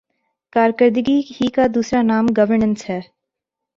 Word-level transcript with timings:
کارکردگی 0.53 1.19
ہی 1.31 1.47
کا 1.55 1.65
دوسرا 1.75 2.01
نام 2.01 2.25
گورننس 2.37 2.89
ہے۔ 2.89 2.99